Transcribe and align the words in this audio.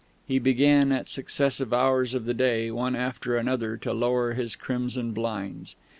He 0.27 0.39
began, 0.39 0.91
at 0.91 1.09
successive 1.09 1.71
hours 1.71 2.15
of 2.15 2.25
the 2.25 2.33
day, 2.33 2.71
one 2.71 2.95
after 2.95 3.37
another, 3.37 3.77
to 3.77 3.93
lower 3.93 4.33
his 4.33 4.55
crimson 4.55 5.11
blinds. 5.13 5.75